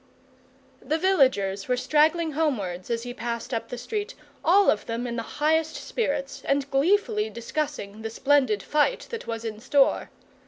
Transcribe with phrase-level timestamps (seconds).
[0.81, 5.15] The villagers were straggling homewards as he passed up the street, all of them in
[5.15, 10.09] the highest spirits, and gleefully discussing the splendid fight that was in store.